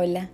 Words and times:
Hola, 0.00 0.30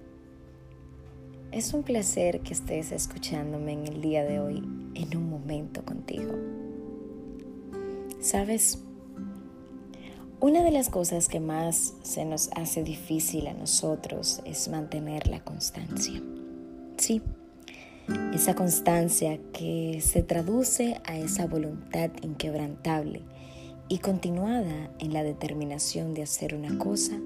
es 1.50 1.72
un 1.72 1.84
placer 1.84 2.40
que 2.40 2.52
estés 2.52 2.92
escuchándome 2.92 3.72
en 3.72 3.86
el 3.86 4.02
día 4.02 4.22
de 4.22 4.38
hoy 4.38 4.56
en 4.94 5.16
un 5.16 5.30
momento 5.30 5.82
contigo. 5.86 6.34
¿Sabes? 8.20 8.80
Una 10.38 10.62
de 10.62 10.70
las 10.70 10.90
cosas 10.90 11.28
que 11.28 11.40
más 11.40 11.94
se 12.02 12.26
nos 12.26 12.50
hace 12.54 12.82
difícil 12.82 13.46
a 13.46 13.54
nosotros 13.54 14.42
es 14.44 14.68
mantener 14.68 15.28
la 15.28 15.42
constancia. 15.42 16.22
Sí, 16.98 17.22
esa 18.34 18.54
constancia 18.54 19.38
que 19.54 20.02
se 20.02 20.22
traduce 20.22 21.00
a 21.06 21.16
esa 21.16 21.46
voluntad 21.46 22.10
inquebrantable 22.20 23.22
y 23.88 23.96
continuada 23.96 24.90
en 24.98 25.14
la 25.14 25.22
determinación 25.22 26.12
de 26.12 26.24
hacer 26.24 26.54
una 26.54 26.76
cosa 26.76 27.18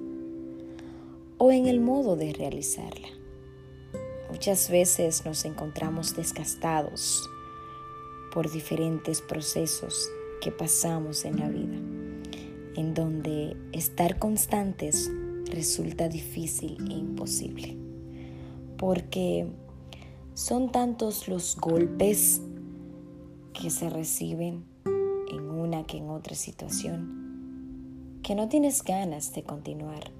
o 1.39 1.51
en 1.51 1.65
el 1.67 1.79
modo 1.79 2.15
de 2.15 2.33
realizarla. 2.33 3.07
Muchas 4.29 4.69
veces 4.69 5.25
nos 5.25 5.45
encontramos 5.45 6.15
desgastados 6.15 7.27
por 8.31 8.51
diferentes 8.51 9.21
procesos 9.21 10.07
que 10.41 10.51
pasamos 10.51 11.25
en 11.25 11.39
la 11.39 11.49
vida, 11.49 11.77
en 12.75 12.93
donde 12.93 13.57
estar 13.71 14.19
constantes 14.19 15.09
resulta 15.45 16.09
difícil 16.09 16.77
e 16.91 16.93
imposible, 16.93 17.75
porque 18.77 19.47
son 20.35 20.71
tantos 20.71 21.27
los 21.27 21.57
golpes 21.57 22.41
que 23.53 23.69
se 23.69 23.89
reciben 23.89 24.65
en 24.85 25.49
una 25.49 25.85
que 25.85 25.97
en 25.97 26.09
otra 26.09 26.35
situación 26.35 28.19
que 28.23 28.35
no 28.35 28.47
tienes 28.49 28.83
ganas 28.83 29.33
de 29.33 29.43
continuar 29.43 30.18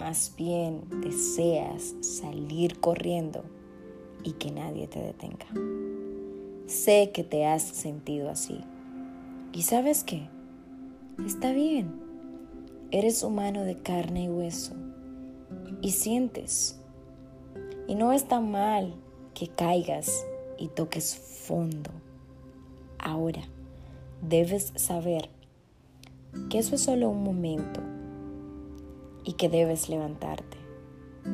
más 0.00 0.32
bien 0.34 0.82
deseas 1.02 1.94
salir 2.00 2.80
corriendo 2.80 3.44
y 4.24 4.32
que 4.32 4.50
nadie 4.50 4.88
te 4.88 4.98
detenga. 4.98 5.46
Sé 6.66 7.10
que 7.12 7.22
te 7.22 7.44
has 7.44 7.62
sentido 7.62 8.30
así. 8.30 8.62
¿Y 9.52 9.62
sabes 9.62 10.02
qué? 10.02 10.26
Está 11.26 11.52
bien. 11.52 12.00
Eres 12.90 13.22
humano 13.22 13.62
de 13.64 13.76
carne 13.76 14.24
y 14.24 14.28
hueso. 14.28 14.72
Y 15.82 15.90
sientes. 15.90 16.80
Y 17.86 17.94
no 17.94 18.12
está 18.12 18.40
mal 18.40 18.94
que 19.34 19.48
caigas 19.48 20.24
y 20.58 20.68
toques 20.68 21.14
fondo. 21.16 21.90
Ahora, 22.98 23.42
debes 24.22 24.72
saber 24.76 25.28
que 26.48 26.58
eso 26.58 26.74
es 26.74 26.82
solo 26.82 27.10
un 27.10 27.22
momento 27.22 27.80
y 29.30 29.34
que 29.34 29.48
debes 29.48 29.88
levantarte 29.88 30.56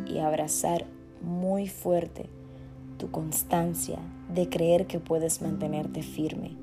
y 0.06 0.18
abrazar 0.18 0.84
muy 1.22 1.66
fuerte 1.66 2.28
tu 2.98 3.10
constancia 3.10 3.98
de 4.28 4.50
creer 4.50 4.86
que 4.86 5.00
puedes 5.00 5.40
mantenerte 5.40 6.02
firme 6.02 6.58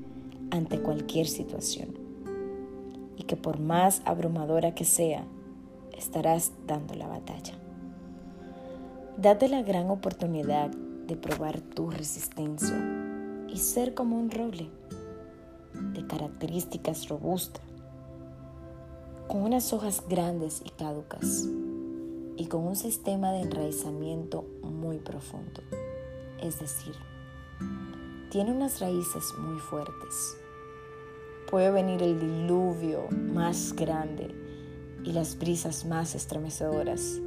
ante 0.52 0.78
cualquier 0.78 1.26
situación 1.26 1.88
y 3.16 3.24
que 3.24 3.34
por 3.34 3.58
más 3.58 4.00
abrumadora 4.04 4.76
que 4.76 4.84
sea, 4.84 5.24
estarás 5.98 6.52
dando 6.68 6.94
la 6.94 7.08
batalla. 7.08 7.54
Date 9.16 9.48
la 9.48 9.62
gran 9.62 9.90
oportunidad 9.90 10.70
de 10.70 11.16
probar 11.16 11.60
tu 11.60 11.90
resistencia 11.90 12.78
y 13.48 13.56
ser 13.56 13.92
como 13.92 14.20
un 14.20 14.30
roble 14.30 14.70
de 15.94 16.06
características 16.06 17.08
robustas 17.08 17.73
con 19.28 19.42
unas 19.42 19.72
hojas 19.72 20.02
grandes 20.08 20.62
y 20.64 20.70
caducas 20.70 21.48
y 22.36 22.46
con 22.46 22.66
un 22.66 22.76
sistema 22.76 23.32
de 23.32 23.40
enraizamiento 23.40 24.44
muy 24.62 24.98
profundo. 24.98 25.62
Es 26.40 26.60
decir, 26.60 26.94
tiene 28.30 28.52
unas 28.52 28.80
raíces 28.80 29.32
muy 29.38 29.58
fuertes. 29.60 30.36
Puede 31.50 31.70
venir 31.70 32.02
el 32.02 32.18
diluvio 32.18 33.08
más 33.10 33.74
grande 33.74 34.34
y 35.04 35.12
las 35.12 35.38
brisas 35.38 35.84
más 35.84 36.14
estremecedoras. 36.14 37.20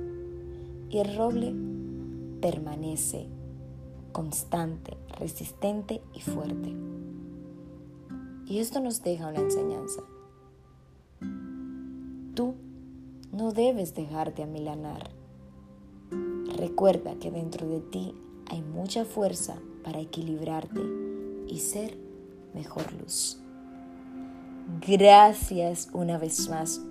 Y 0.89 0.99
el 0.99 1.15
roble 1.15 1.53
permanece 2.41 3.27
constante, 4.11 4.97
resistente 5.19 6.01
y 6.13 6.21
fuerte. 6.21 6.75
Y 8.45 8.59
esto 8.59 8.79
nos 8.79 9.01
deja 9.03 9.27
una 9.27 9.39
enseñanza. 9.39 10.01
No 13.37 13.51
debes 13.51 13.93
dejarte 13.93 14.41
amilanar. 14.41 15.11
Recuerda 16.57 17.13
que 17.19 17.29
dentro 17.29 17.67
de 17.69 17.81
ti 17.81 18.15
hay 18.49 18.63
mucha 18.63 19.05
fuerza 19.05 19.59
para 19.83 19.99
equilibrarte 19.99 20.81
y 21.47 21.59
ser 21.59 21.95
mejor 22.55 22.91
luz. 22.93 23.39
Gracias 24.87 25.87
una 25.93 26.17
vez 26.17 26.49
más 26.49 26.81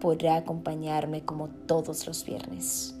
por 0.00 0.26
acompañarme 0.26 1.24
como 1.24 1.48
todos 1.48 2.08
los 2.08 2.24
viernes. 2.24 2.96